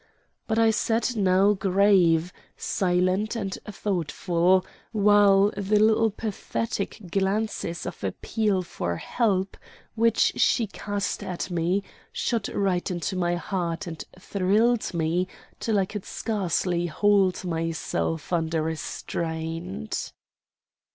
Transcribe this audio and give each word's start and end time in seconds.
But 0.47 0.57
I 0.57 0.71
sat 0.71 1.15
now 1.15 1.53
grave, 1.53 2.33
silent, 2.57 3.35
and 3.35 3.53
thoughtful, 3.67 4.65
while 4.91 5.51
the 5.55 5.77
little 5.77 6.09
pathetic 6.09 7.11
glances 7.11 7.85
of 7.85 8.03
appeal 8.03 8.63
for 8.63 8.97
help 8.97 9.57
which 9.93 10.33
she 10.41 10.65
cast 10.65 11.21
at 11.21 11.51
me 11.51 11.83
shot 12.11 12.47
right 12.47 12.89
into 12.89 13.15
my 13.15 13.35
heart 13.35 13.85
and 13.85 14.03
thrilled 14.19 14.91
me 14.91 15.27
till 15.59 15.77
I 15.77 15.85
could 15.85 16.05
scarcely 16.05 16.87
hold 16.87 17.45
myself 17.45 18.33
under 18.33 18.63
restraint. 18.63 20.13